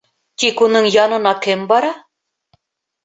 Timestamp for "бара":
1.73-1.93